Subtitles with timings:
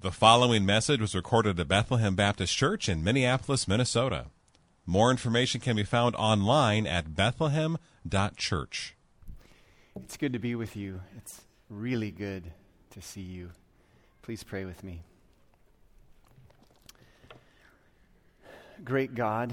[0.00, 4.26] The following message was recorded at Bethlehem Baptist Church in Minneapolis, Minnesota.
[4.86, 8.94] More information can be found online at bethlehem.church.
[9.96, 11.00] It's good to be with you.
[11.16, 12.44] It's really good
[12.90, 13.50] to see you.
[14.22, 15.02] Please pray with me.
[18.84, 19.52] Great God,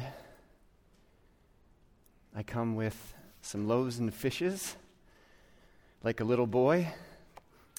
[2.35, 4.75] I come with some loaves and fishes
[6.03, 6.93] like a little boy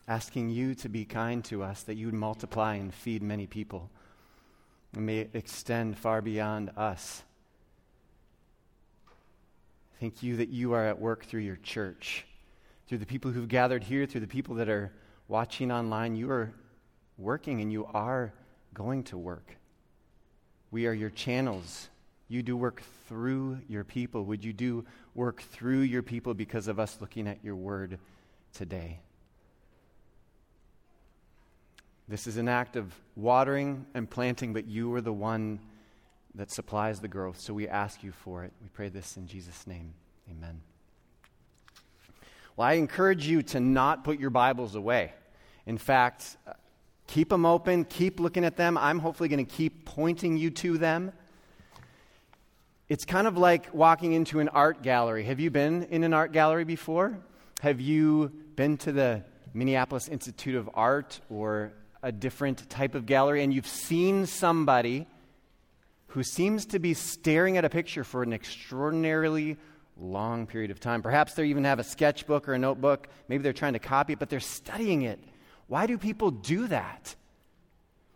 [0.08, 3.90] asking you to be kind to us, that you would multiply and feed many people,
[4.94, 7.22] and may it extend far beyond us.
[10.00, 12.26] Thank you that you are at work through your church,
[12.86, 14.92] through the people who've gathered here, through the people that are
[15.26, 16.16] watching online.
[16.16, 16.52] You are
[17.18, 18.32] working and you are
[18.74, 19.56] going to work.
[20.70, 21.88] We are your channels.
[22.28, 24.24] You do work through your people.
[24.24, 24.84] Would you do
[25.14, 27.98] work through your people because of us looking at your word
[28.52, 29.00] today?
[32.08, 35.58] This is an act of watering and planting, but you are the one
[36.36, 37.40] that supplies the growth.
[37.40, 38.52] So we ask you for it.
[38.62, 39.92] We pray this in Jesus' name.
[40.30, 40.60] Amen.
[42.56, 45.14] Well, I encourage you to not put your Bibles away.
[45.66, 46.36] In fact,
[47.08, 48.78] keep them open, keep looking at them.
[48.78, 51.12] I'm hopefully going to keep pointing you to them.
[52.88, 55.24] It's kind of like walking into an art gallery.
[55.24, 57.18] Have you been in an art gallery before?
[57.62, 63.42] Have you been to the Minneapolis Institute of Art or a different type of gallery
[63.42, 65.06] and you've seen somebody
[66.08, 69.56] who seems to be staring at a picture for an extraordinarily
[69.98, 71.02] long period of time.
[71.02, 73.08] Perhaps they even have a sketchbook or a notebook.
[73.28, 75.18] Maybe they're trying to copy it, but they're studying it.
[75.66, 77.14] Why do people do that?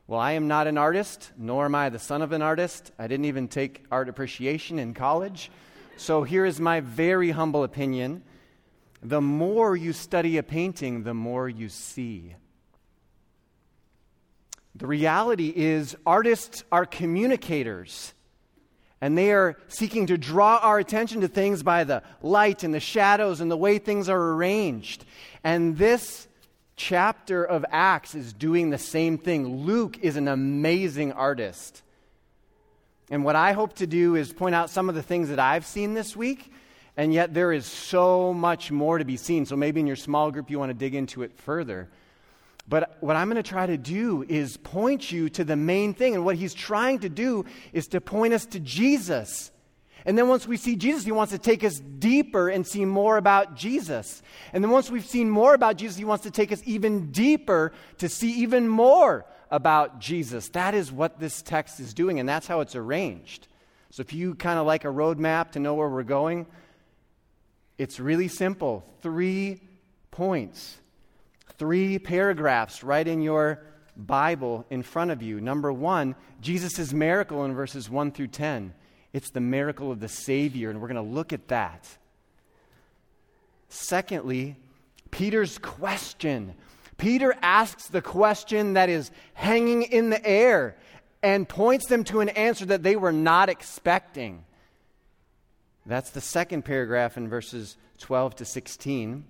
[0.06, 2.90] Well, I am not an artist, nor am I the son of an artist.
[2.98, 5.50] I didn't even take art appreciation in college.
[5.96, 8.22] So here is my very humble opinion.
[9.02, 12.34] The more you study a painting, the more you see.
[14.80, 18.14] The reality is, artists are communicators,
[19.02, 22.80] and they are seeking to draw our attention to things by the light and the
[22.80, 25.04] shadows and the way things are arranged.
[25.44, 26.26] And this
[26.76, 29.66] chapter of Acts is doing the same thing.
[29.66, 31.82] Luke is an amazing artist.
[33.10, 35.66] And what I hope to do is point out some of the things that I've
[35.66, 36.50] seen this week,
[36.96, 39.44] and yet there is so much more to be seen.
[39.44, 41.90] So maybe in your small group you want to dig into it further.
[42.70, 46.14] But what I'm going to try to do is point you to the main thing.
[46.14, 49.50] And what he's trying to do is to point us to Jesus.
[50.06, 53.16] And then once we see Jesus, he wants to take us deeper and see more
[53.16, 54.22] about Jesus.
[54.52, 57.72] And then once we've seen more about Jesus, he wants to take us even deeper
[57.98, 60.48] to see even more about Jesus.
[60.50, 63.48] That is what this text is doing, and that's how it's arranged.
[63.90, 66.46] So if you kind of like a roadmap to know where we're going,
[67.78, 68.86] it's really simple.
[69.02, 69.60] Three
[70.12, 70.79] points
[71.60, 73.62] three paragraphs right in your
[73.94, 75.42] Bible in front of you.
[75.42, 78.72] Number one, Jesus' miracle in verses 1 through 10.
[79.12, 81.86] It's the miracle of the Savior, and we're going to look at that.
[83.68, 84.56] Secondly,
[85.10, 86.54] Peter's question.
[86.96, 90.78] Peter asks the question that is hanging in the air
[91.22, 94.46] and points them to an answer that they were not expecting.
[95.84, 99.24] That's the second paragraph in verses 12 to 16.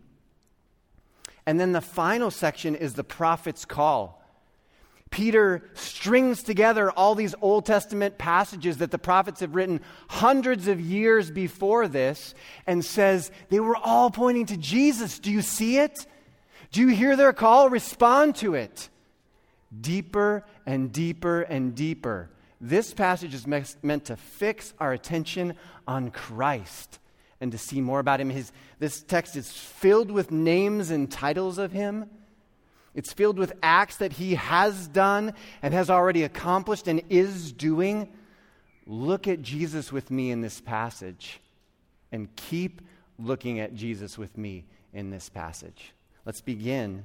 [1.47, 4.21] And then the final section is the prophet's call.
[5.11, 10.81] Peter strings together all these Old Testament passages that the prophets have written hundreds of
[10.81, 12.35] years before this
[12.67, 15.19] and says they were all pointing to Jesus.
[15.19, 16.07] Do you see it?
[16.71, 17.69] Do you hear their call?
[17.69, 18.89] Respond to it.
[19.81, 22.31] Deeper and deeper and deeper.
[22.61, 25.55] This passage is meant to fix our attention
[25.89, 27.01] on Christ
[27.41, 28.31] and to see more about him.
[28.31, 32.09] His, this text is filled with names and titles of him.
[32.95, 38.13] It's filled with acts that he has done and has already accomplished and is doing.
[38.87, 41.41] Look at Jesus with me in this passage
[42.13, 42.83] and keep
[43.19, 45.93] looking at Jesus with me in this passage.
[46.27, 47.05] Let's begin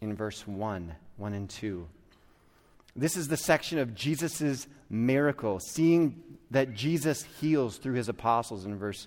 [0.00, 1.86] in verse 1, 1 and 2.
[2.98, 8.76] This is the section of Jesus' miracle, seeing that Jesus heals through his apostles in
[8.76, 9.06] verse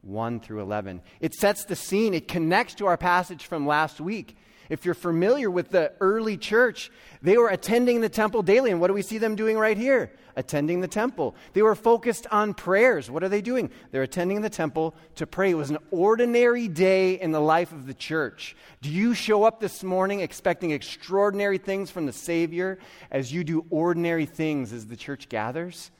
[0.00, 1.02] 1 through 11.
[1.20, 4.34] It sets the scene, it connects to our passage from last week.
[4.68, 6.90] If you're familiar with the early church,
[7.22, 8.70] they were attending the temple daily.
[8.70, 10.12] And what do we see them doing right here?
[10.36, 11.34] Attending the temple.
[11.52, 13.10] They were focused on prayers.
[13.10, 13.70] What are they doing?
[13.90, 15.50] They're attending the temple to pray.
[15.50, 18.56] It was an ordinary day in the life of the church.
[18.82, 22.78] Do you show up this morning expecting extraordinary things from the Savior
[23.10, 25.90] as you do ordinary things as the church gathers?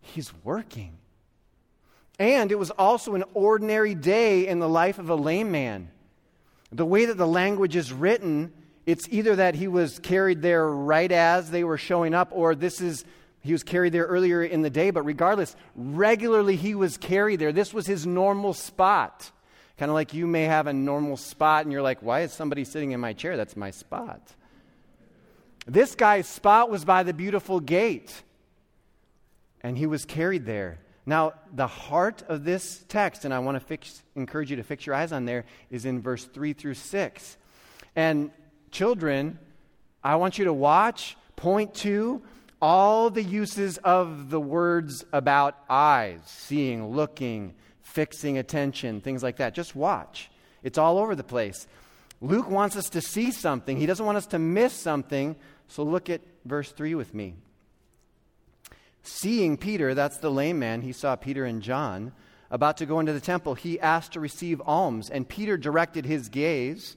[0.00, 0.98] He's working.
[2.18, 5.90] And it was also an ordinary day in the life of a lame man.
[6.72, 8.52] The way that the language is written
[8.86, 12.80] it's either that he was carried there right as they were showing up, or this
[12.80, 13.04] is
[13.40, 17.52] he was carried there earlier in the day, but regardless, regularly he was carried there.
[17.52, 19.30] This was his normal spot.
[19.78, 22.64] Kind of like you may have a normal spot and you're like, why is somebody
[22.64, 23.36] sitting in my chair?
[23.36, 24.20] That's my spot.
[25.66, 28.22] This guy's spot was by the beautiful gate,
[29.62, 30.78] and he was carried there.
[31.06, 34.86] Now, the heart of this text, and I want to fix, encourage you to fix
[34.86, 37.36] your eyes on there, is in verse 3 through 6.
[37.94, 38.30] And
[38.70, 39.38] children,
[40.02, 42.22] I want you to watch, point to
[42.60, 49.54] all the uses of the words about eyes seeing, looking, fixing attention, things like that.
[49.54, 50.30] Just watch.
[50.62, 51.66] It's all over the place.
[52.22, 55.36] Luke wants us to see something, he doesn't want us to miss something.
[55.68, 57.34] So look at verse 3 with me.
[59.04, 62.12] Seeing Peter, that's the lame man, he saw Peter and John
[62.50, 65.10] about to go into the temple, he asked to receive alms.
[65.10, 66.96] And Peter directed his gaze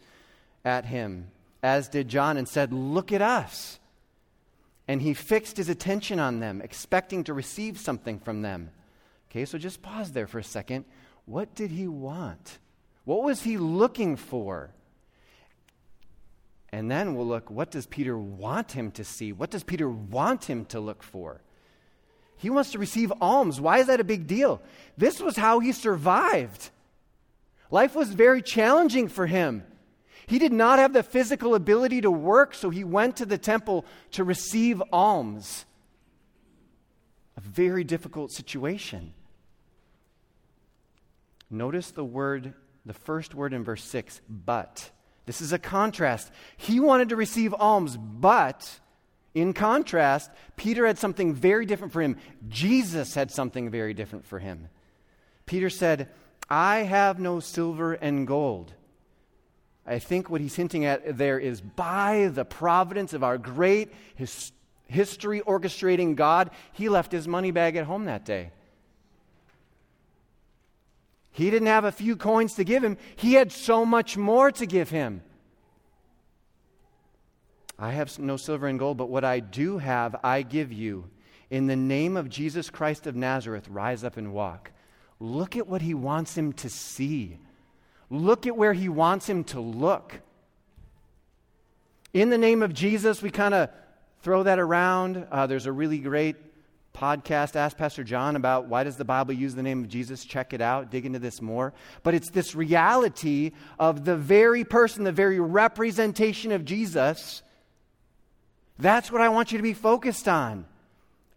[0.63, 1.31] at him,
[1.63, 3.79] as did John, and said, Look at us.
[4.87, 8.69] And he fixed his attention on them, expecting to receive something from them.
[9.29, 10.85] Okay, so just pause there for a second.
[11.25, 12.59] What did he want?
[13.03, 14.69] What was he looking for?
[16.71, 19.33] And then we'll look what does Peter want him to see?
[19.33, 21.41] What does Peter want him to look for?
[22.37, 23.59] He wants to receive alms.
[23.59, 24.61] Why is that a big deal?
[24.97, 26.69] This was how he survived.
[27.71, 29.63] Life was very challenging for him.
[30.27, 33.85] He did not have the physical ability to work, so he went to the temple
[34.11, 35.65] to receive alms.
[37.37, 39.13] A very difficult situation.
[41.49, 42.53] Notice the word,
[42.85, 44.91] the first word in verse 6, but.
[45.25, 46.31] This is a contrast.
[46.55, 48.79] He wanted to receive alms, but
[49.41, 52.17] in contrast, Peter had something very different for him.
[52.47, 54.69] Jesus had something very different for him.
[55.45, 56.09] Peter said,
[56.49, 58.73] I have no silver and gold
[59.87, 64.51] I think what he's hinting at there is by the providence of our great his,
[64.87, 68.51] history orchestrating God, he left his money bag at home that day.
[71.31, 74.65] He didn't have a few coins to give him, he had so much more to
[74.65, 75.21] give him.
[77.79, 81.09] I have no silver and gold, but what I do have, I give you.
[81.49, 84.71] In the name of Jesus Christ of Nazareth, rise up and walk.
[85.19, 87.39] Look at what he wants him to see.
[88.09, 90.21] Look at where he wants him to look.
[92.13, 93.69] In the name of Jesus, we kind of
[94.21, 95.27] throw that around.
[95.31, 96.35] Uh, there's a really great
[96.93, 100.25] podcast, Ask Pastor John, about why does the Bible use the name of Jesus.
[100.25, 101.73] Check it out, dig into this more.
[102.01, 107.43] But it's this reality of the very person, the very representation of Jesus.
[108.79, 110.65] That's what I want you to be focused on,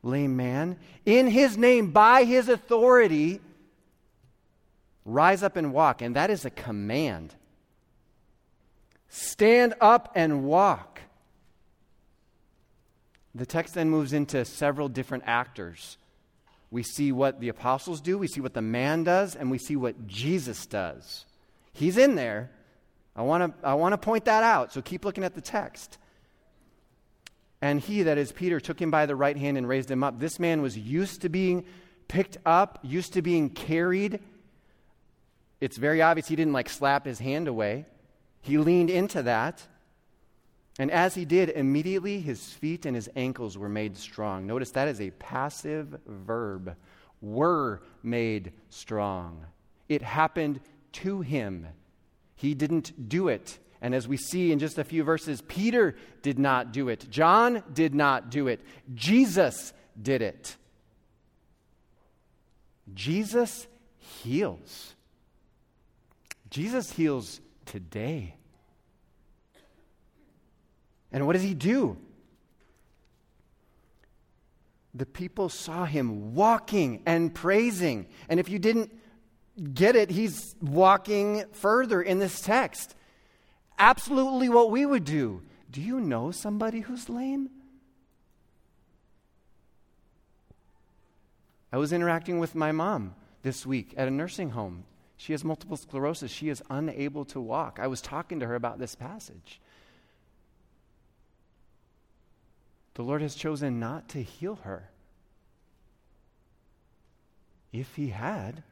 [0.03, 0.77] lame man.
[1.07, 3.41] In his name, by his authority,
[5.05, 6.03] Rise up and walk.
[6.03, 7.35] And that is a command.
[9.09, 11.01] Stand up and walk.
[13.35, 15.97] The text then moves into several different actors.
[16.71, 19.75] We see what the apostles do, we see what the man does, and we see
[19.75, 21.25] what Jesus does.
[21.73, 22.51] He's in there.
[23.17, 24.73] I want to I want to point that out.
[24.73, 25.99] So keep looking at the text.
[27.63, 30.19] And he, that is Peter, took him by the right hand and raised him up.
[30.19, 31.65] This man was used to being
[32.09, 34.21] picked up, used to being carried
[35.61, 37.85] it's very obvious he didn't like slap his hand away.
[38.41, 39.67] He leaned into that.
[40.79, 44.47] And as he did, immediately his feet and his ankles were made strong.
[44.47, 46.77] Notice that is a passive verb.
[47.21, 49.45] Were made strong.
[49.91, 50.61] It happened
[50.93, 51.67] to him.
[52.35, 53.59] He didn't do it.
[53.83, 57.07] And as we see in just a few verses, Peter did not do it.
[57.11, 58.61] John did not do it.
[58.95, 60.57] Jesus did it.
[62.93, 63.67] Jesus
[63.99, 64.95] heals.
[66.51, 68.35] Jesus heals today.
[71.13, 71.97] And what does he do?
[74.95, 78.07] The people saw him walking and praising.
[78.29, 78.93] And if you didn't
[79.73, 82.95] get it, he's walking further in this text.
[83.81, 85.41] Absolutely what we would do.
[85.71, 87.49] Do you know somebody who's lame?
[91.73, 94.85] I was interacting with my mom this week at a nursing home.
[95.17, 96.31] She has multiple sclerosis.
[96.31, 97.79] She is unable to walk.
[97.81, 99.61] I was talking to her about this passage.
[102.95, 104.91] The Lord has chosen not to heal her.
[107.73, 108.63] If He had,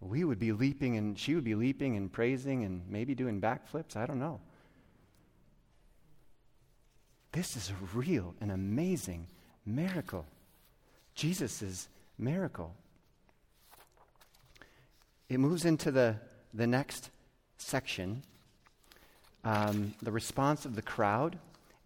[0.00, 3.96] we would be leaping and she would be leaping and praising and maybe doing backflips.
[3.96, 4.40] I don't know.
[7.32, 9.26] This is a real and amazing
[9.66, 10.26] miracle.
[11.14, 11.88] Jesus'
[12.18, 12.74] miracle
[15.28, 16.16] it moves into the,
[16.54, 17.10] the next
[17.58, 18.22] section.
[19.44, 21.38] um, the response of the crowd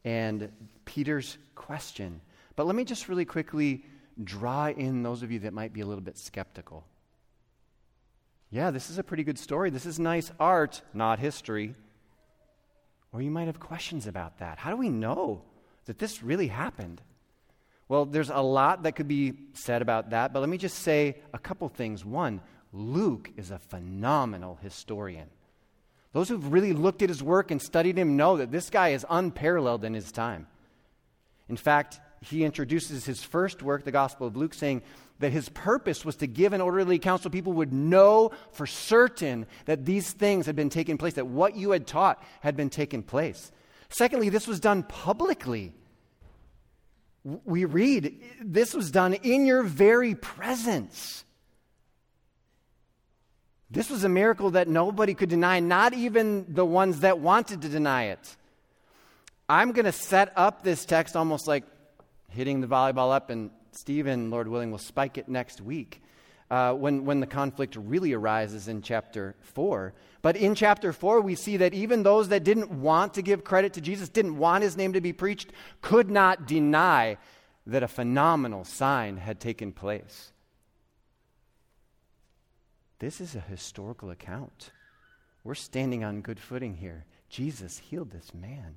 [0.04, 0.50] and
[0.85, 2.21] Peter's question.
[2.57, 3.85] But let me just really quickly
[4.23, 6.85] draw in those of you that might be a little bit skeptical.
[8.52, 9.71] Yeah, this is a pretty good story.
[9.71, 11.75] This is nice art, not history.
[13.11, 14.59] Or you might have questions about that.
[14.59, 15.42] How do we know
[15.87, 17.00] that this really happened?
[17.88, 21.16] Well, there's a lot that could be said about that, but let me just say
[21.32, 22.04] a couple things.
[22.04, 22.42] One,
[22.75, 25.28] Luke is a phenomenal historian.
[26.12, 29.06] Those who've really looked at his work and studied him know that this guy is
[29.09, 30.47] unparalleled in his time.
[31.49, 34.82] In fact, he introduces his first work, the Gospel of Luke, saying
[35.23, 39.85] that his purpose was to give an orderly so people would know for certain that
[39.85, 43.50] these things had been taking place, that what you had taught had been taking place.
[43.88, 45.75] Secondly, this was done publicly.
[47.25, 51.25] We read, this was done in your very presence.
[53.71, 57.69] This was a miracle that nobody could deny, not even the ones that wanted to
[57.69, 58.37] deny it.
[59.49, 61.64] I'm going to set up this text almost like
[62.29, 66.02] hitting the volleyball up, and Stephen, Lord willing, will spike it next week
[66.50, 69.95] uh, when, when the conflict really arises in chapter 4.
[70.21, 73.73] But in chapter 4, we see that even those that didn't want to give credit
[73.75, 75.50] to Jesus, didn't want his name to be preached,
[75.81, 77.17] could not deny
[77.67, 80.33] that a phenomenal sign had taken place.
[82.99, 84.71] This is a historical account.
[85.43, 87.05] We're standing on good footing here.
[87.29, 88.76] Jesus healed this man.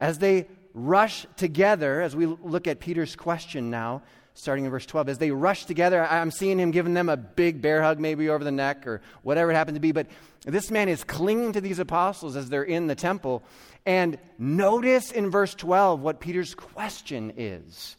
[0.00, 4.02] As they rush together, as we look at Peter's question now,
[4.34, 7.60] starting in verse 12, as they rush together, I'm seeing him giving them a big
[7.60, 9.92] bear hug, maybe over the neck or whatever it happened to be.
[9.92, 10.06] But
[10.44, 13.42] this man is clinging to these apostles as they're in the temple.
[13.84, 17.96] And notice in verse 12 what Peter's question is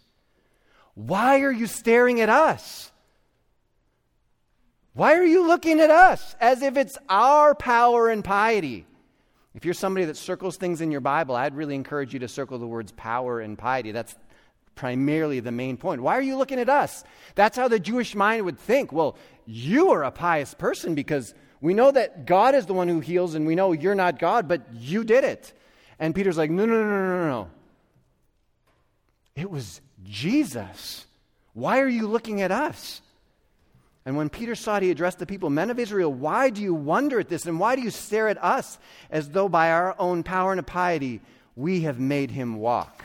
[0.96, 2.92] Why are you staring at us?
[4.94, 8.86] Why are you looking at us as if it's our power and piety?
[9.56, 12.60] If you're somebody that circles things in your Bible, I'd really encourage you to circle
[12.60, 13.92] the words power and piety.
[13.92, 14.16] That's
[14.76, 16.02] primarily the main point.
[16.02, 17.04] Why are you looking at us?
[17.36, 18.94] That's how the Jewish mind would think.
[18.94, 23.00] Well, you are a pious person because we know that God is the one who
[23.00, 25.52] heals and we know you're not God, but you did it.
[26.00, 27.50] And Peter's like, no, no, no, no, no, no.
[29.36, 31.06] It was Jesus.
[31.54, 33.02] Why are you looking at us?
[34.10, 36.74] And when Peter saw it, he addressed the people Men of Israel, why do you
[36.74, 37.46] wonder at this?
[37.46, 38.80] And why do you stare at us
[39.12, 41.22] as though by our own power and piety
[41.56, 43.04] we have made him walk?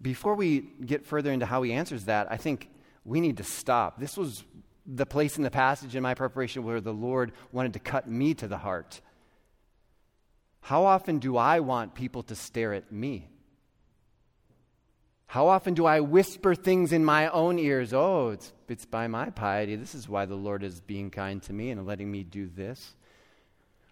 [0.00, 2.68] Before we get further into how he answers that, I think
[3.04, 3.98] we need to stop.
[3.98, 4.44] This was
[4.86, 8.32] the place in the passage in my preparation where the Lord wanted to cut me
[8.34, 9.00] to the heart.
[10.60, 13.26] How often do I want people to stare at me?
[15.34, 17.92] How often do I whisper things in my own ears?
[17.92, 19.74] Oh, it's, it's by my piety.
[19.74, 22.94] This is why the Lord is being kind to me and letting me do this.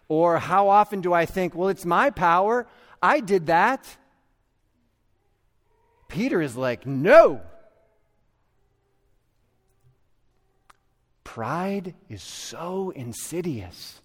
[0.07, 2.69] Or how often do I think, well, it's my power.
[3.03, 3.85] I did that.
[6.07, 7.41] Peter is like, no.
[11.25, 14.01] Pride is so insidious.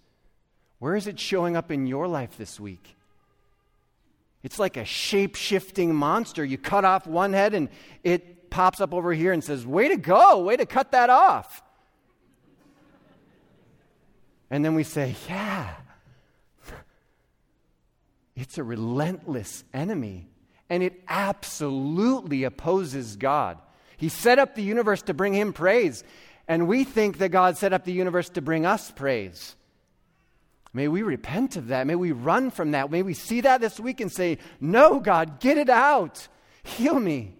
[0.80, 2.97] Where is it showing up in your life this week?
[4.44, 6.46] It's like a shape shifting monster.
[6.46, 7.70] You cut off one head and
[8.04, 11.62] it pops up over here and says, Way to go, way to cut that off.
[14.50, 15.74] And then we say, Yeah,
[18.36, 20.30] it's a relentless enemy.
[20.70, 23.58] And it absolutely opposes God.
[23.96, 26.04] He set up the universe to bring him praise.
[26.48, 29.57] And we think that God set up the universe to bring us praise.
[30.74, 31.88] May we repent of that.
[31.88, 32.92] May we run from that.
[32.92, 36.28] May we see that this week and say, No, God, get it out.
[36.64, 37.36] Heal me.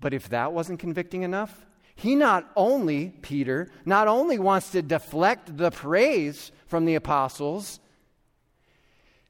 [0.00, 5.58] But if that wasn't convicting enough, he not only, Peter, not only wants to deflect
[5.58, 7.78] the praise from the apostles,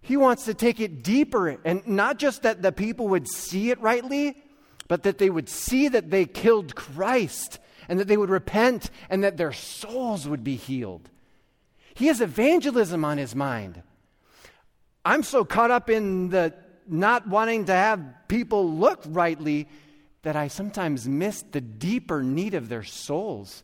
[0.01, 1.59] he wants to take it deeper.
[1.65, 4.37] And not just that the people would see it rightly,
[4.91, 9.23] but that they would see that they killed Christ and that they would repent and
[9.23, 11.09] that their souls would be healed.
[11.95, 13.85] He has evangelism on his mind.
[15.05, 16.55] I'm so caught up in the
[16.89, 19.69] not wanting to have people look rightly
[20.23, 23.63] that I sometimes miss the deeper need of their souls.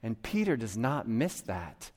[0.00, 1.90] And Peter does not miss that.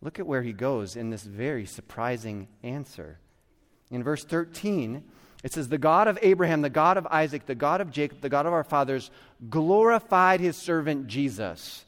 [0.00, 3.18] Look at where he goes in this very surprising answer.
[3.90, 5.02] In verse 13,
[5.44, 8.30] it says, The God of Abraham, the God of Isaac, the God of Jacob, the
[8.30, 9.10] God of our fathers
[9.48, 11.84] glorified his servant Jesus.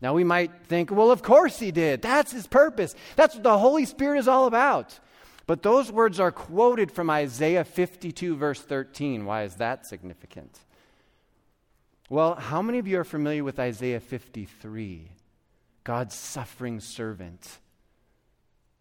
[0.00, 2.00] Now we might think, well, of course he did.
[2.00, 2.94] That's his purpose.
[3.16, 4.98] That's what the Holy Spirit is all about.
[5.46, 9.26] But those words are quoted from Isaiah 52, verse 13.
[9.26, 10.56] Why is that significant?
[12.08, 15.10] Well, how many of you are familiar with Isaiah 53?
[15.82, 17.58] God's suffering servant.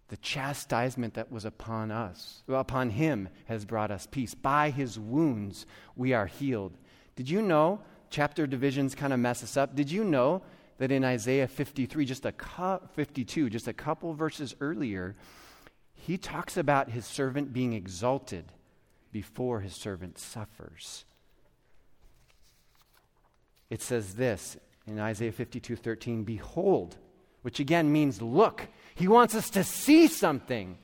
[0.09, 4.33] The chastisement that was upon us, upon him, has brought us peace.
[4.33, 6.73] By his wounds, we are healed.
[7.15, 7.81] Did you know?
[8.09, 9.75] Chapter divisions kind of mess us up.
[9.75, 10.41] Did you know
[10.79, 15.15] that in Isaiah 53, just a cu- 52, just a couple verses earlier,
[15.93, 18.45] he talks about his servant being exalted
[19.11, 21.05] before his servant suffers.
[23.69, 26.97] It says this in Isaiah 52 13, Behold,
[27.41, 28.67] which again means look.
[28.95, 30.77] He wants us to see something.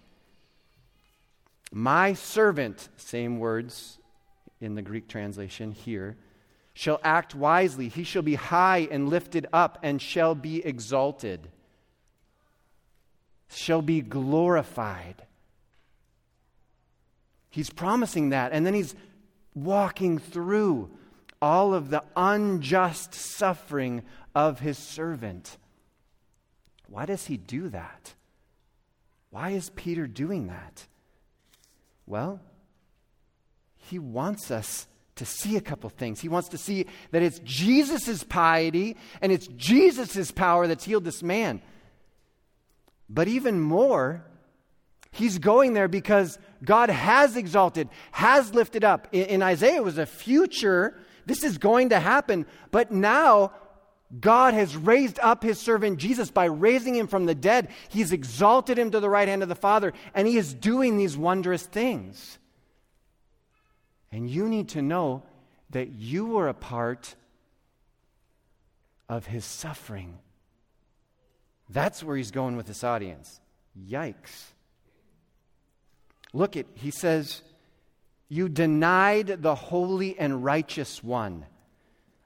[1.71, 3.97] My servant, same words
[4.61, 6.17] in the Greek translation here,
[6.73, 7.89] shall act wisely.
[7.89, 11.49] He shall be high and lifted up and shall be exalted,
[13.49, 15.25] shall be glorified.
[17.49, 18.51] He's promising that.
[18.51, 18.95] And then he's
[19.53, 20.91] walking through
[21.41, 25.57] all of the unjust suffering of his servant.
[26.89, 28.13] Why does he do that?
[29.29, 30.85] Why is Peter doing that?
[32.05, 32.39] Well,
[33.75, 36.19] he wants us to see a couple things.
[36.19, 41.23] He wants to see that it's Jesus' piety and it's Jesus' power that's healed this
[41.23, 41.61] man.
[43.09, 44.25] But even more,
[45.11, 49.07] he's going there because God has exalted, has lifted up.
[49.11, 50.97] In, in Isaiah, it was a future.
[51.25, 52.45] This is going to happen.
[52.71, 53.51] But now,
[54.19, 57.69] God has raised up his servant Jesus by raising him from the dead.
[57.89, 61.17] He's exalted him to the right hand of the Father, and he is doing these
[61.17, 62.37] wondrous things.
[64.11, 65.23] And you need to know
[65.71, 67.15] that you were a part
[69.09, 70.19] of his suffering.
[71.69, 73.39] That's where he's going with this audience.
[73.77, 74.51] Yikes.
[76.31, 77.41] Look at, he says,
[78.29, 81.45] You denied the holy and righteous one.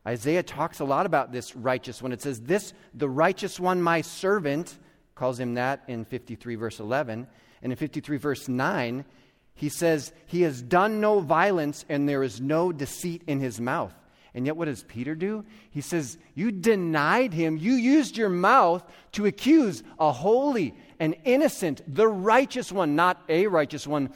[0.10, 2.12] Isaiah talks a lot about this righteous one.
[2.12, 4.76] It says, This, the righteous one, my servant,
[5.14, 7.28] calls him that in 53, verse 11.
[7.62, 9.06] And in 53, verse 9,
[9.54, 13.94] he says, He has done no violence and there is no deceit in his mouth.
[14.34, 15.46] And yet, what does Peter do?
[15.70, 17.58] He says, You denied him.
[17.58, 23.46] You used your mouth to accuse a holy and innocent, the righteous one, not a
[23.46, 24.10] righteous one,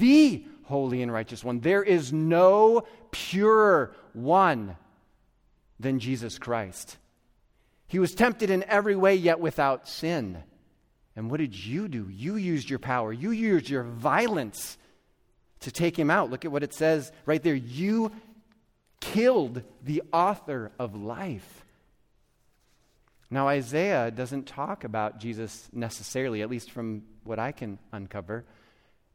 [0.00, 1.60] the holy and righteous one.
[1.60, 4.76] There is no purer one
[5.80, 6.98] than Jesus Christ.
[7.86, 10.42] He was tempted in every way, yet without sin.
[11.16, 12.08] And what did you do?
[12.08, 14.78] You used your power, you used your violence
[15.60, 16.30] to take him out.
[16.30, 17.54] Look at what it says right there.
[17.54, 18.12] You
[19.00, 21.64] killed the author of life.
[23.30, 28.44] Now, Isaiah doesn't talk about Jesus necessarily, at least from what I can uncover.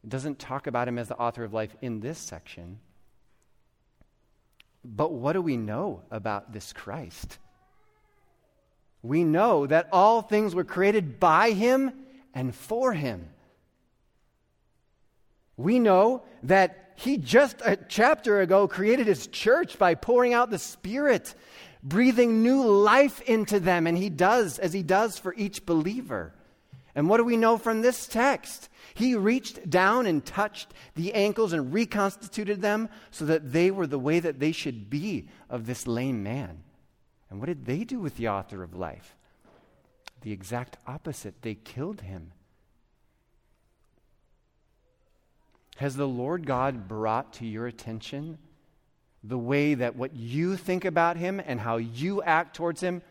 [0.03, 2.79] It doesn't talk about him as the author of life in this section.
[4.85, 7.39] But what do we know about this Christ?
[9.05, 11.91] we know that all things were created by him
[12.33, 13.29] and for him.
[15.57, 20.57] We know that he just a chapter ago created his church by pouring out the
[20.57, 21.35] Spirit,
[21.83, 26.33] breathing new life into them, and he does as he does for each believer.
[26.95, 28.69] And what do we know from this text?
[28.93, 33.99] He reached down and touched the ankles and reconstituted them so that they were the
[33.99, 36.63] way that they should be of this lame man.
[37.29, 39.15] And what did they do with the author of life?
[40.21, 41.41] The exact opposite.
[41.41, 42.31] They killed him.
[45.77, 48.37] Has the Lord God brought to your attention
[49.21, 53.01] the way that what you think about him and how you act towards him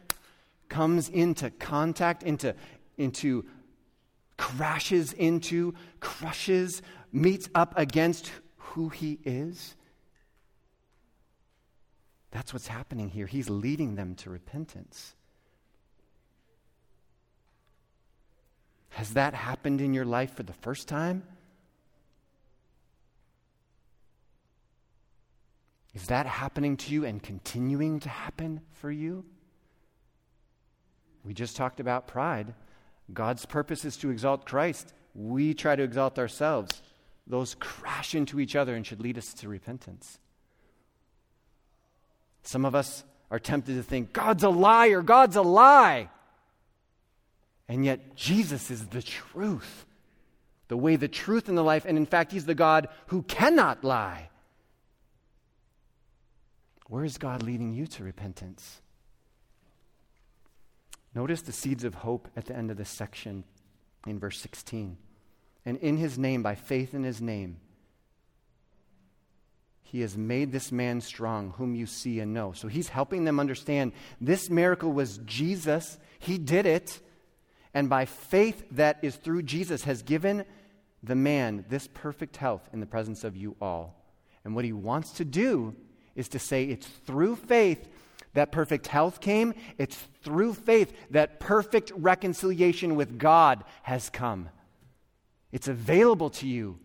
[0.68, 2.55] comes into contact, into,
[2.97, 3.44] into
[4.37, 9.77] crashes into, crushes, meets up against who he is?
[12.31, 13.27] That's what's happening here.
[13.27, 15.14] He's leading them to repentance.
[18.90, 21.23] Has that happened in your life for the first time?
[25.94, 29.25] Is that happening to you and continuing to happen for you?
[31.25, 32.53] We just talked about pride.
[33.12, 34.93] God's purpose is to exalt Christ.
[35.14, 36.83] We try to exalt ourselves.
[37.27, 40.19] Those crash into each other and should lead us to repentance.
[42.43, 46.09] Some of us are tempted to think, God's a liar, God's a lie.
[47.69, 49.87] And yet, Jesus is the truth,
[50.69, 51.87] the way, the truth, and the life.
[51.87, 54.29] And in fact, He's the God who cannot lie.
[56.88, 58.83] Where is God leading you to repentance?
[61.14, 63.44] Notice the seeds of hope at the end of this section
[64.07, 64.96] in verse 16.
[65.64, 67.59] And in His name, by faith in His name,
[69.83, 72.53] He has made this man strong, whom you see and know.
[72.53, 75.98] So he's helping them understand this miracle was Jesus.
[76.18, 77.00] He did it.
[77.72, 80.44] And by faith that is through Jesus, has given
[81.03, 83.94] the man this perfect health in the presence of you all.
[84.44, 85.77] And what he wants to do
[86.14, 87.88] is to say it's through faith
[88.35, 94.51] that perfect health came, it's through faith that perfect reconciliation with God has come.
[95.53, 96.79] It's available to you.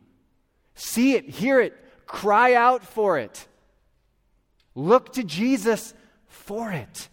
[0.76, 3.48] See it, hear it, cry out for it.
[4.76, 5.94] Look to Jesus
[6.28, 7.10] for it.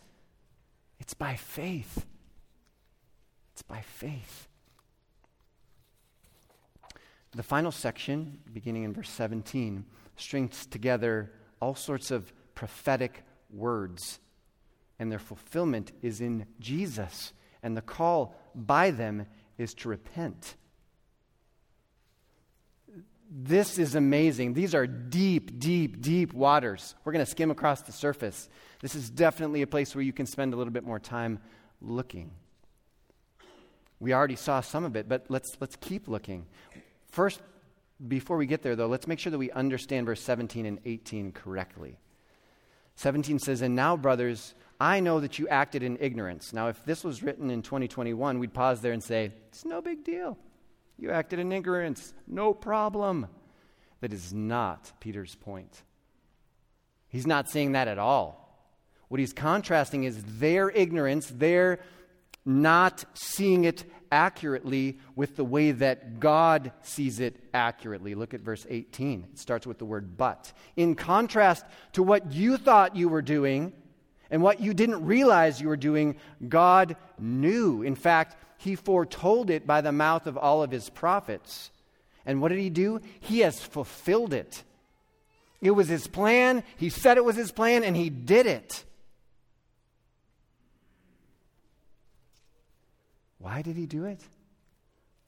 [1.01, 2.07] It's by faith.
[3.53, 4.49] It's by faith.
[7.33, 9.85] The final section, beginning in verse 17,
[10.17, 14.19] strings together all sorts of prophetic words,
[14.99, 17.33] and their fulfillment is in Jesus,
[17.63, 19.27] and the call by them
[19.59, 20.57] is to repent.
[23.31, 24.55] This is amazing.
[24.55, 26.95] These are deep, deep, deep waters.
[27.05, 28.49] We're going to skim across the surface.
[28.81, 31.41] This is definitely a place where you can spend a little bit more time
[31.81, 32.31] looking.
[33.99, 36.47] We already saw some of it, but let's, let's keep looking.
[37.11, 37.41] First,
[38.07, 41.33] before we get there, though, let's make sure that we understand verse 17 and 18
[41.33, 41.99] correctly.
[42.97, 46.53] 17 says, And now, brothers, I know that you acted in ignorance.
[46.53, 50.05] Now, if this was written in 2021, we'd pause there and say, It's no big
[50.05, 50.39] deal.
[50.99, 52.13] You acted in ignorance.
[52.27, 53.27] No problem.
[54.01, 55.83] That is not Peter's point.
[57.09, 58.43] He's not saying that at all.
[59.09, 61.81] What he's contrasting is their ignorance, their
[62.45, 68.15] not seeing it accurately with the way that God sees it accurately.
[68.15, 69.29] Look at verse 18.
[69.33, 70.53] It starts with the word but.
[70.77, 73.73] In contrast to what you thought you were doing
[74.31, 76.17] and what you didn't realize you were doing,
[76.49, 77.83] God knew.
[77.83, 81.71] In fact, he foretold it by the mouth of all of his prophets.
[82.25, 83.01] And what did he do?
[83.21, 84.65] He has fulfilled it.
[85.61, 86.65] It was his plan.
[86.77, 88.85] He said it was his plan, and he did it.
[93.39, 94.21] Why did he do it?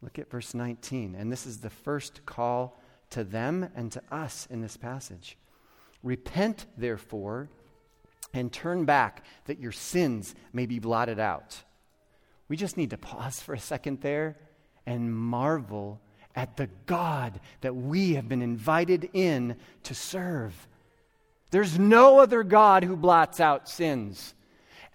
[0.03, 1.15] Look at verse 19.
[1.15, 2.81] And this is the first call
[3.11, 5.37] to them and to us in this passage.
[6.03, 7.49] Repent, therefore,
[8.33, 11.63] and turn back that your sins may be blotted out.
[12.49, 14.37] We just need to pause for a second there
[14.87, 16.01] and marvel
[16.35, 20.69] at the God that we have been invited in to serve.
[21.51, 24.35] There's no other God who blots out sins.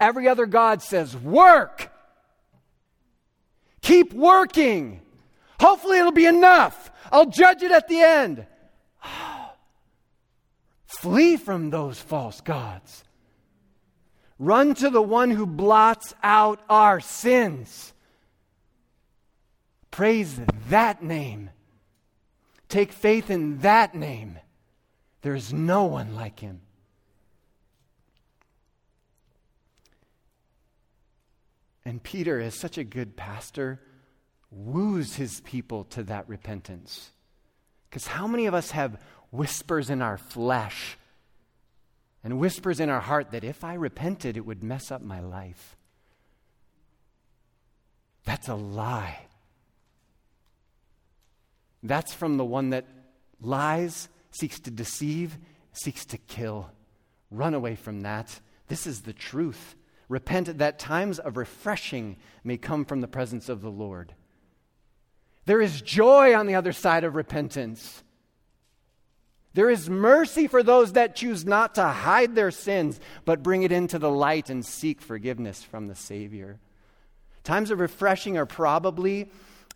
[0.00, 1.90] Every other God says, Work!
[3.82, 5.02] Keep working.
[5.60, 6.90] Hopefully, it'll be enough.
[7.12, 8.46] I'll judge it at the end.
[10.86, 13.04] Flee from those false gods.
[14.38, 17.92] Run to the one who blots out our sins.
[19.90, 21.50] Praise that name.
[22.68, 24.38] Take faith in that name.
[25.22, 26.60] There is no one like him.
[31.84, 33.80] And Peter, as such a good pastor,
[34.50, 37.10] woos his people to that repentance.
[37.88, 40.96] Because how many of us have whispers in our flesh
[42.24, 45.76] and whispers in our heart that if I repented, it would mess up my life?
[48.24, 49.26] That's a lie.
[51.82, 52.86] That's from the one that
[53.42, 55.36] lies, seeks to deceive,
[55.74, 56.70] seeks to kill.
[57.30, 58.40] Run away from that.
[58.68, 59.76] This is the truth.
[60.08, 64.14] Repent that times of refreshing may come from the presence of the Lord.
[65.44, 68.02] There is joy on the other side of repentance.
[69.54, 73.70] There is mercy for those that choose not to hide their sins, but bring it
[73.70, 76.58] into the light and seek forgiveness from the Savior.
[77.44, 79.30] Times of refreshing are probably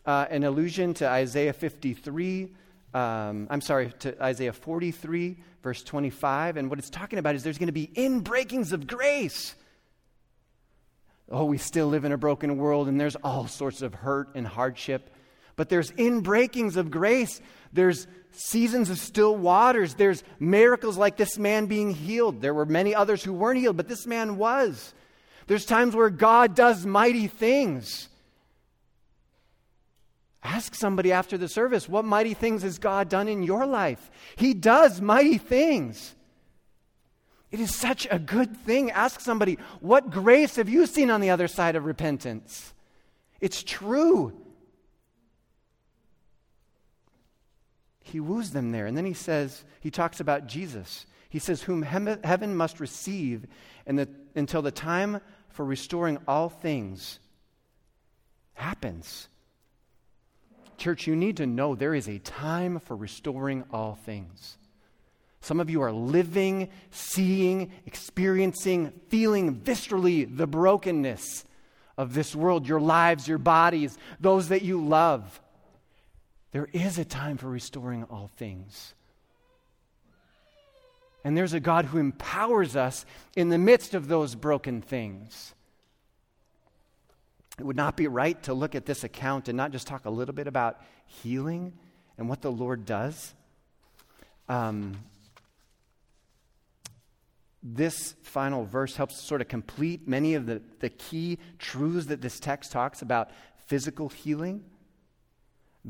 [0.04, 2.48] uh, an allusion to Isaiah 53.
[2.92, 6.56] Um, I'm sorry, to Isaiah 43, verse 25.
[6.56, 9.54] And what it's talking about is there's going to be inbreakings of grace.
[11.30, 14.46] Oh, we still live in a broken world and there's all sorts of hurt and
[14.46, 15.10] hardship.
[15.58, 17.40] But there's inbreakings of grace.
[17.72, 19.94] There's seasons of still waters.
[19.94, 22.40] There's miracles like this man being healed.
[22.40, 24.94] There were many others who weren't healed, but this man was.
[25.48, 28.08] There's times where God does mighty things.
[30.44, 34.12] Ask somebody after the service, what mighty things has God done in your life?
[34.36, 36.14] He does mighty things.
[37.50, 38.92] It is such a good thing.
[38.92, 42.72] Ask somebody, what grace have you seen on the other side of repentance?
[43.40, 44.40] It's true.
[48.08, 48.86] He woos them there.
[48.86, 51.06] And then he says, he talks about Jesus.
[51.28, 53.46] He says, Whom heaven must receive
[53.86, 57.18] the, until the time for restoring all things
[58.54, 59.28] happens.
[60.76, 64.56] Church, you need to know there is a time for restoring all things.
[65.40, 71.44] Some of you are living, seeing, experiencing, feeling viscerally the brokenness
[71.96, 75.40] of this world, your lives, your bodies, those that you love.
[76.52, 78.94] There is a time for restoring all things.
[81.24, 83.04] And there's a God who empowers us
[83.36, 85.54] in the midst of those broken things.
[87.58, 90.10] It would not be right to look at this account and not just talk a
[90.10, 91.72] little bit about healing
[92.16, 93.34] and what the Lord does.
[94.48, 94.96] Um,
[97.62, 102.38] this final verse helps sort of complete many of the, the key truths that this
[102.38, 103.30] text talks about
[103.66, 104.64] physical healing,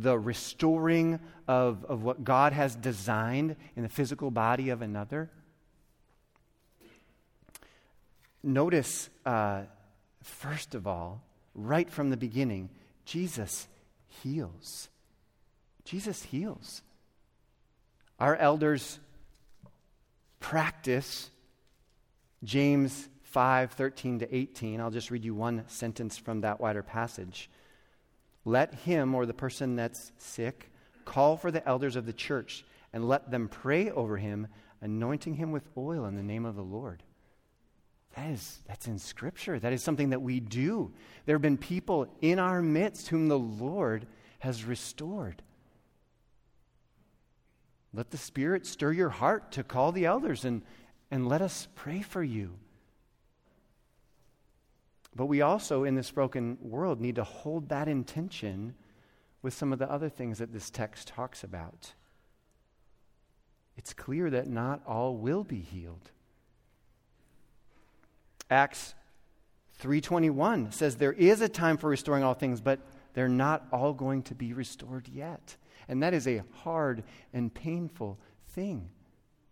[0.01, 5.31] the restoring of, of what God has designed in the physical body of another.
[8.43, 9.63] Notice, uh,
[10.23, 11.23] first of all,
[11.55, 12.71] right from the beginning,
[13.05, 13.67] Jesus
[14.23, 14.89] heals.
[15.85, 16.83] Jesus heals.
[18.21, 18.99] Our elders
[20.39, 21.31] practice
[22.45, 24.81] James 5 13 to 18.
[24.81, 27.51] I'll just read you one sentence from that wider passage.
[28.49, 30.71] Let him or the person that's sick
[31.05, 34.47] call for the elders of the church and let them pray over him,
[34.81, 37.03] anointing him with oil in the name of the Lord.
[38.17, 39.59] That is, that's in Scripture.
[39.59, 40.95] That is something that we do.
[41.27, 44.07] There have been people in our midst whom the Lord
[44.39, 45.43] has restored.
[47.93, 50.63] Let the Spirit stir your heart to call the elders and,
[51.11, 52.55] and let us pray for you.
[55.19, 58.77] But we also, in this broken world, need to hold that intention
[59.43, 61.95] with some of the other things that this text talks about.
[63.77, 66.13] It's clear that not all will be healed.
[68.49, 68.95] Acts
[69.81, 72.79] 3:21 says there is a time for restoring all things, but
[73.15, 75.57] they're not all going to be restored yet.
[75.89, 77.03] And that is a hard
[77.33, 78.89] and painful thing.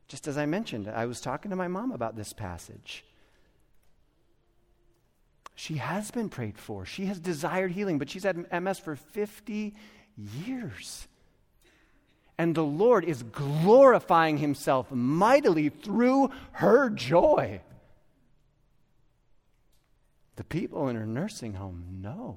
[0.07, 3.05] Just as I mentioned, I was talking to my mom about this passage.
[5.57, 6.85] She has been prayed for.
[6.85, 9.75] She has desired healing, but she's had MS for 50
[10.47, 11.09] years.
[12.39, 17.63] And the Lord is glorifying himself mightily through her joy.
[20.37, 22.37] The people in her nursing home know.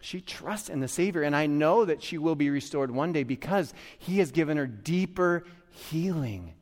[0.00, 3.24] She trusts in the Savior, and I know that she will be restored one day
[3.24, 6.54] because He has given her deeper healing.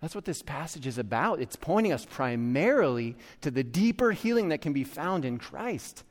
[0.00, 1.40] That's what this passage is about.
[1.40, 6.04] It's pointing us primarily to the deeper healing that can be found in Christ.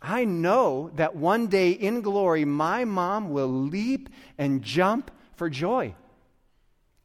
[0.00, 5.94] I know that one day in glory, my mom will leap and jump for joy.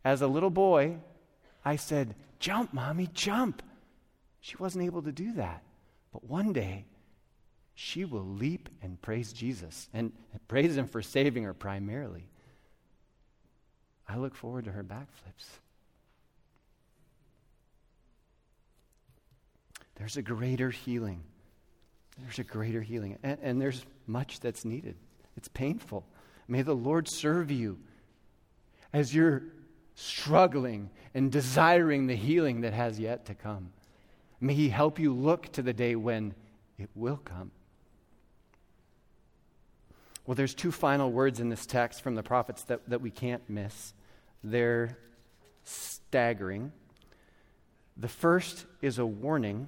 [0.04, 0.98] As a little boy,
[1.64, 3.62] I said, Jump, mommy, jump.
[4.40, 5.62] She wasn't able to do that.
[6.12, 6.86] But one day,
[7.76, 10.12] she will leap and praise Jesus and
[10.48, 12.31] praise Him for saving her primarily.
[14.12, 15.48] I look forward to her backflips.
[19.96, 21.24] There's a greater healing.
[22.20, 23.18] There's a greater healing.
[23.24, 24.96] And, and, there's much that's needed.
[25.38, 26.06] It's painful.
[26.50, 27.80] May the Lord serve you
[28.92, 29.44] as you're
[29.96, 33.72] struggling and desiring the healing that has yet to come.
[34.42, 36.34] May He help you look to the day when
[36.78, 37.52] it will come.
[40.26, 43.48] Well, there's two final words in this text from the prophets that, that we can't
[43.50, 43.94] miss.
[44.44, 44.98] They're
[45.64, 46.72] staggering.
[47.98, 49.68] The first is a warning,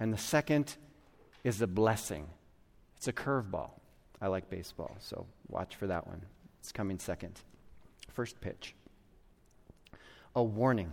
[0.00, 0.76] and the second
[1.44, 2.26] is a blessing.
[2.96, 3.70] It's a curveball.
[4.20, 6.22] I like baseball, so watch for that one.
[6.60, 7.40] It's coming second.
[8.12, 8.74] First pitch.
[10.34, 10.92] A warning.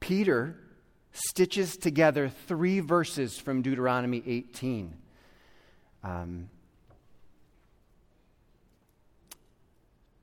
[0.00, 0.56] Peter
[1.12, 4.94] stitches together three verses from Deuteronomy 18.
[6.04, 6.48] Um,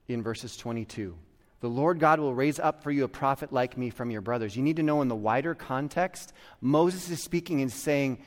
[0.08, 1.17] in verses 22.
[1.63, 4.54] The Lord God will raise up for you a prophet like me from your brothers.
[4.54, 8.17] You need to know in the wider context, Moses is speaking and saying,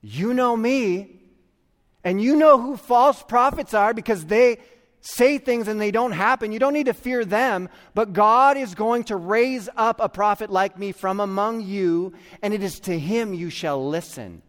[0.00, 1.20] You know me,
[2.04, 4.60] and you know who false prophets are because they
[5.02, 6.52] say things and they don't happen.
[6.52, 10.48] You don't need to fear them, but God is going to raise up a prophet
[10.48, 14.40] like me from among you, and it is to him you shall listen.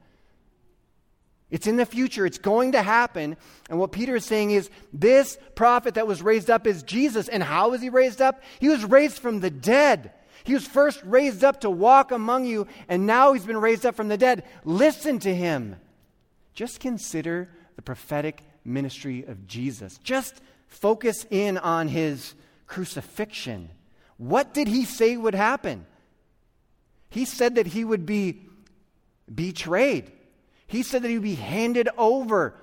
[1.56, 2.26] It's in the future.
[2.26, 3.38] It's going to happen.
[3.70, 7.30] And what Peter is saying is this prophet that was raised up is Jesus.
[7.30, 8.44] And how was he raised up?
[8.60, 10.12] He was raised from the dead.
[10.44, 13.96] He was first raised up to walk among you, and now he's been raised up
[13.96, 14.44] from the dead.
[14.66, 15.78] Listen to him.
[16.54, 19.98] Just consider the prophetic ministry of Jesus.
[20.04, 22.34] Just focus in on his
[22.68, 23.70] crucifixion.
[24.18, 25.86] What did he say would happen?
[27.10, 28.42] He said that he would be
[29.34, 30.12] betrayed.
[30.68, 32.56] He said that he would be handed over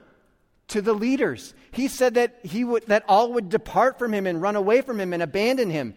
[0.69, 1.55] to the leaders.
[1.71, 4.99] He said that, he would, that all would depart from him and run away from
[4.99, 5.95] him and abandon him.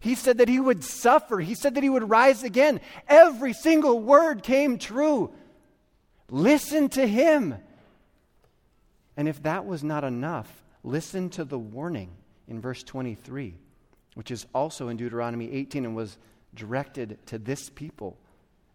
[0.00, 1.38] He said that he would suffer.
[1.38, 2.80] He said that he would rise again.
[3.08, 5.32] Every single word came true.
[6.30, 7.54] Listen to him.
[9.16, 12.10] And if that was not enough, listen to the warning
[12.48, 13.54] in verse 23,
[14.14, 16.18] which is also in Deuteronomy 18 and was
[16.54, 18.18] directed to this people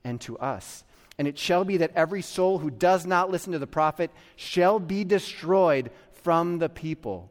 [0.04, 0.84] and to us.
[1.22, 4.80] And it shall be that every soul who does not listen to the prophet shall
[4.80, 5.92] be destroyed
[6.24, 7.30] from the people.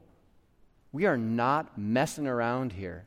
[0.92, 3.05] We are not messing around here.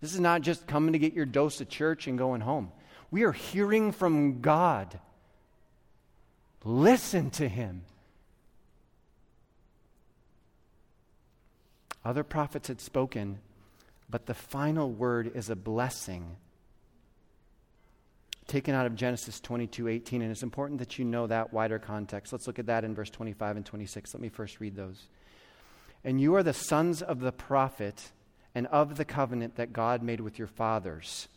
[0.00, 2.72] This is not just coming to get your dose of church and going home.
[3.10, 4.98] We are hearing from God.
[6.64, 7.82] Listen to him.
[12.06, 13.38] Other prophets had spoken,
[14.08, 16.36] but the final word is a blessing
[18.50, 20.22] taken out of Genesis 22 18.
[20.22, 22.32] And it's important that you know that wider context.
[22.32, 24.12] Let's look at that in verse 25 and 26.
[24.12, 25.06] Let me first read those.
[26.04, 28.10] And you are the sons of the prophet
[28.54, 31.28] and of the covenant that God made with your fathers.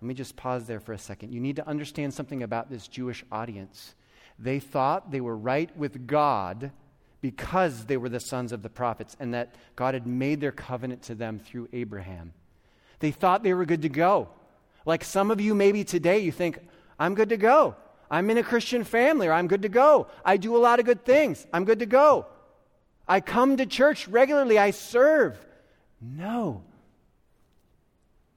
[0.00, 1.32] Let me just pause there for a second.
[1.32, 3.94] You need to understand something about this Jewish audience.
[4.38, 6.72] They thought they were right with God
[7.20, 11.02] because they were the sons of the prophets and that God had made their covenant
[11.04, 12.32] to them through Abraham.
[13.00, 14.28] They thought they were good to go.
[14.84, 16.58] Like some of you, maybe today, you think,
[16.98, 17.76] I'm good to go.
[18.10, 20.08] I'm in a Christian family, or I'm good to go.
[20.24, 21.46] I do a lot of good things.
[21.52, 22.26] I'm good to go.
[23.08, 24.58] I come to church regularly.
[24.58, 25.38] I serve.
[26.00, 26.62] No.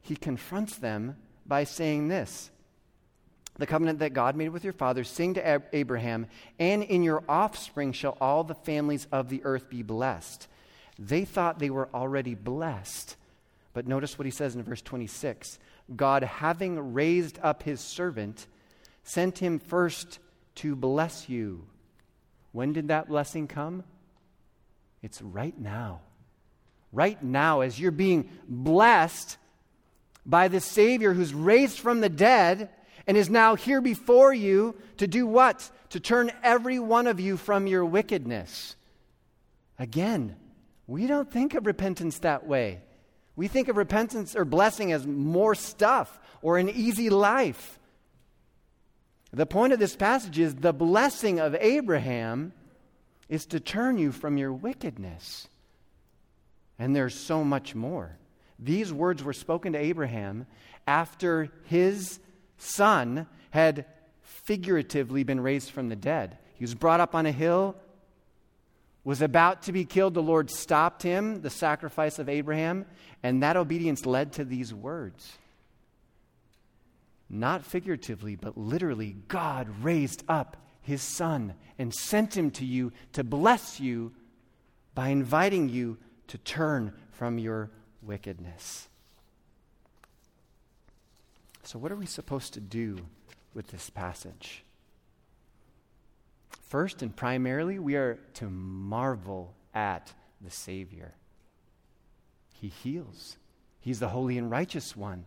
[0.01, 2.49] He confronts them by saying this
[3.57, 6.27] The covenant that God made with your fathers, sing to Abraham,
[6.59, 10.47] and in your offspring shall all the families of the earth be blessed.
[10.97, 13.15] They thought they were already blessed.
[13.73, 15.59] But notice what he says in verse 26
[15.95, 18.47] God, having raised up his servant,
[19.03, 20.19] sent him first
[20.55, 21.65] to bless you.
[22.51, 23.83] When did that blessing come?
[25.01, 26.01] It's right now
[26.91, 29.37] right now as you're being blessed
[30.25, 32.69] by the Savior who's raised from the dead
[33.05, 35.69] and is now here before you to do what?
[35.91, 38.75] To turn every one of you from your wickedness.
[39.79, 40.35] Again,
[40.87, 42.81] we don't think of repentance that way.
[43.37, 47.79] We think of repentance or blessing as more stuff or an easy life.
[49.31, 52.51] The point of this passage is the blessing of Abraham
[53.29, 55.47] is to turn you from your wickedness.
[56.79, 58.17] And there's so much more.
[58.57, 60.47] These words were spoken to Abraham
[60.87, 62.19] after his
[62.57, 63.85] son had
[64.21, 66.39] figuratively been raised from the dead.
[66.55, 67.75] He was brought up on a hill,
[69.07, 70.13] was about to be killed.
[70.13, 72.85] The Lord stopped him, the sacrifice of Abraham,
[73.23, 75.37] and that obedience led to these words.
[77.29, 83.23] Not figuratively, but literally, God raised up his son and sent him to you to
[83.23, 84.11] bless you
[84.93, 88.89] by inviting you to turn from your wickedness.
[91.63, 92.97] So, what are we supposed to do
[93.53, 94.65] with this passage?
[96.67, 101.13] First and primarily, we are to marvel at the Savior.
[102.53, 103.37] He heals,
[103.79, 105.25] He's the holy and righteous one.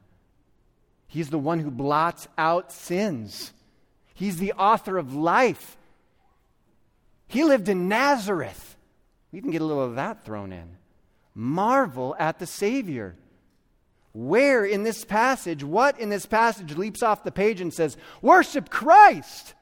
[1.07, 3.53] He's the one who blots out sins.
[4.15, 5.77] He's the author of life.
[7.27, 8.77] He lived in Nazareth.
[9.33, 10.77] We even get a little of that thrown in
[11.35, 13.17] marvel at the Savior.
[14.13, 18.69] Where in this passage, what in this passage leaps off the page and says, Worship
[18.69, 19.55] Christ?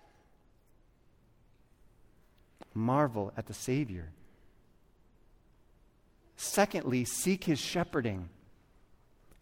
[2.75, 4.11] Marvel at the Savior.
[6.37, 8.29] Secondly, seek his shepherding.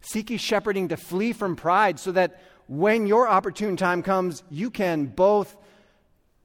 [0.01, 4.69] Seek his shepherding to flee from pride so that when your opportune time comes, you
[4.69, 5.55] can both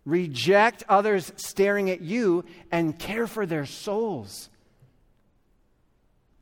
[0.04, 4.50] reject others staring at you and care for their souls.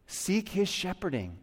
[0.06, 1.38] Seek his shepherding.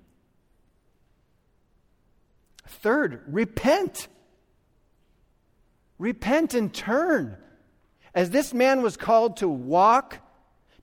[2.67, 4.07] Third, repent.
[5.97, 7.37] Repent and turn.
[8.17, 10.17] As this man was called to walk,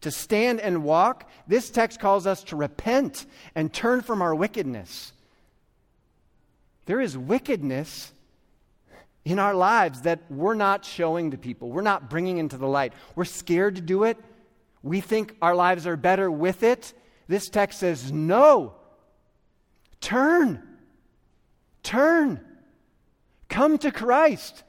[0.02, 5.12] to stand and walk, this text calls us to repent and turn from our wickedness.
[6.86, 8.12] There is wickedness
[9.24, 12.92] in our lives that we're not showing to people, we're not bringing into the light.
[13.16, 14.16] We're scared to do it.
[14.84, 16.92] We think our lives are better with it.
[17.26, 18.76] This text says, no.
[20.00, 20.62] Turn.
[21.82, 22.40] Turn.
[23.48, 24.62] Come to Christ.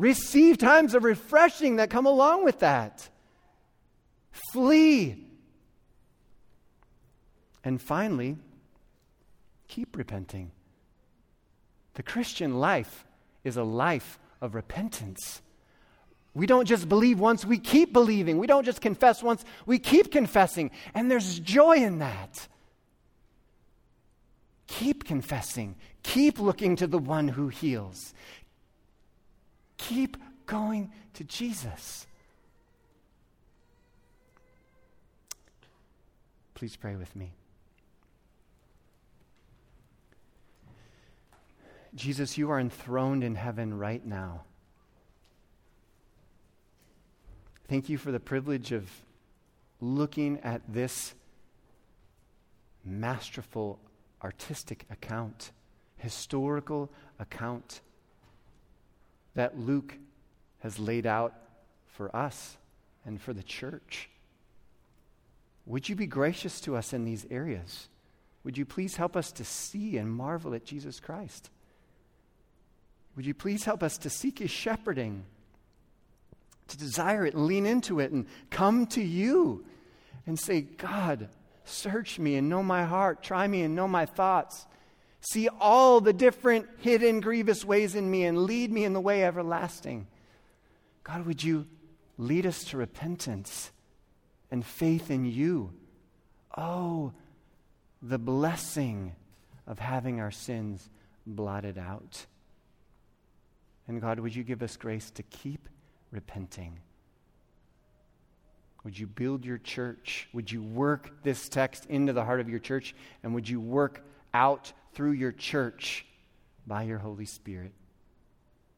[0.00, 3.06] Receive times of refreshing that come along with that.
[4.50, 5.26] Flee.
[7.62, 8.38] And finally,
[9.68, 10.52] keep repenting.
[11.94, 13.04] The Christian life
[13.44, 15.42] is a life of repentance.
[16.32, 18.38] We don't just believe once, we keep believing.
[18.38, 20.70] We don't just confess once, we keep confessing.
[20.94, 22.48] And there's joy in that.
[24.66, 25.74] Keep confessing.
[26.04, 28.14] Keep looking to the one who heals.
[29.80, 32.06] Keep going to Jesus.
[36.54, 37.32] Please pray with me.
[41.94, 44.42] Jesus, you are enthroned in heaven right now.
[47.66, 48.88] Thank you for the privilege of
[49.80, 51.14] looking at this
[52.84, 53.80] masterful
[54.22, 55.52] artistic account,
[55.96, 57.80] historical account
[59.34, 59.96] that Luke
[60.60, 61.34] has laid out
[61.86, 62.56] for us
[63.04, 64.08] and for the church.
[65.66, 67.88] Would you be gracious to us in these areas?
[68.44, 71.50] Would you please help us to see and marvel at Jesus Christ?
[73.16, 75.24] Would you please help us to seek his shepherding,
[76.68, 79.64] to desire it, lean into it, and come to you
[80.26, 81.28] and say, God,
[81.64, 84.66] search me and know my heart, try me and know my thoughts.
[85.20, 89.24] See all the different hidden, grievous ways in me and lead me in the way
[89.24, 90.06] everlasting.
[91.04, 91.66] God, would you
[92.16, 93.70] lead us to repentance
[94.50, 95.72] and faith in you?
[96.56, 97.12] Oh,
[98.02, 99.14] the blessing
[99.66, 100.88] of having our sins
[101.26, 102.26] blotted out.
[103.86, 105.68] And God, would you give us grace to keep
[106.10, 106.78] repenting?
[108.84, 110.28] Would you build your church?
[110.32, 112.94] Would you work this text into the heart of your church?
[113.22, 114.02] And would you work
[114.32, 116.06] out through your church
[116.66, 117.72] by your Holy Spirit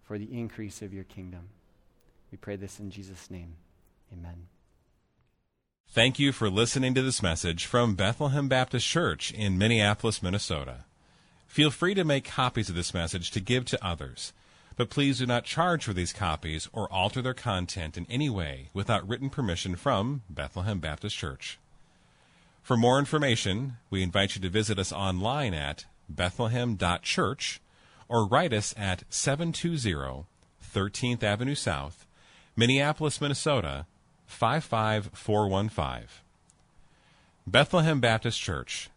[0.05, 1.49] for the increase of your kingdom?
[2.31, 3.55] We pray this in Jesus' name.
[4.13, 4.47] Amen.
[5.89, 10.85] Thank you for listening to this message from Bethlehem Baptist Church in Minneapolis, Minnesota.
[11.47, 14.33] Feel free to make copies of this message to give to others,
[14.77, 18.71] but please do not charge for these copies or alter their content in any way
[18.73, 21.59] without written permission from Bethlehem Baptist Church.
[22.63, 25.85] For more information, we invite you to visit us online at
[26.15, 27.61] bethlehem.church
[28.09, 30.27] or write us at 720
[30.73, 32.07] 13th Avenue South,
[32.57, 33.87] Minneapolis, Minnesota
[34.27, 36.09] 55415.
[37.47, 38.89] Bethlehem Baptist Church,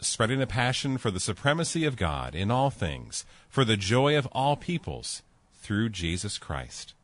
[0.00, 4.26] spreading a passion for the supremacy of God in all things, for the joy of
[4.32, 5.22] all peoples,
[5.54, 6.94] through Jesus Christ.